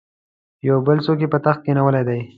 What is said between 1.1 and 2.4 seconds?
یې پر تخت کښېنولی دی.